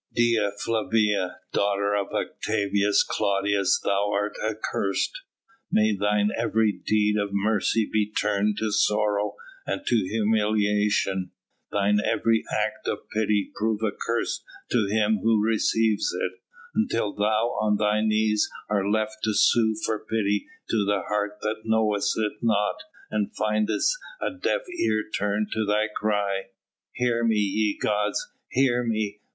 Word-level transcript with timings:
"Dea 0.15 0.49
Flavia, 0.57 1.37
daughter 1.53 1.93
of 1.93 2.07
Octavius 2.11 3.03
Claudius 3.07 3.79
thou 3.83 4.09
art 4.11 4.33
accursed. 4.43 5.11
May 5.71 5.95
thine 5.95 6.31
every 6.35 6.71
deed 6.71 7.17
of 7.19 7.29
mercy 7.33 7.87
be 7.93 8.11
turned 8.11 8.57
to 8.57 8.71
sorrow 8.71 9.35
and 9.67 9.85
to 9.85 9.95
humiliation, 9.95 11.33
thine 11.71 11.99
every 12.03 12.43
act 12.51 12.87
of 12.87 13.07
pity 13.13 13.51
prove 13.55 13.83
a 13.83 13.91
curse 13.91 14.43
to 14.71 14.87
him 14.89 15.19
who 15.21 15.39
receives 15.39 16.11
it, 16.19 16.31
until 16.73 17.13
thou 17.13 17.55
on 17.61 17.77
thy 17.77 18.01
knees, 18.03 18.49
art 18.71 18.87
left 18.89 19.17
to 19.23 19.35
sue 19.35 19.75
for 19.85 20.03
pity 20.03 20.47
to 20.71 20.77
a 20.89 21.01
heart 21.09 21.37
that 21.41 21.61
knoweth 21.63 22.09
it 22.17 22.37
not 22.41 22.77
and 23.11 23.35
findest 23.35 23.95
a 24.19 24.31
deaf 24.31 24.61
ear 24.79 25.03
turned 25.15 25.49
to 25.51 25.63
thy 25.63 25.85
cry. 25.95 26.45
Hear 26.93 27.23
me, 27.23 27.35
ye 27.37 27.77
gods 27.77 28.19
hear 28.49 28.83
me!... 28.83 29.19